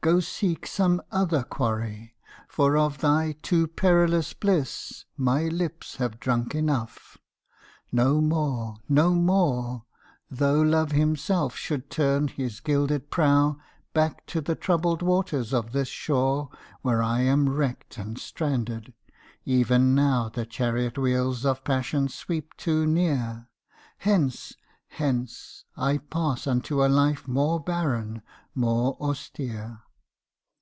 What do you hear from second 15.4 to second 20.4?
of this shore Where I am wrecked and stranded, even now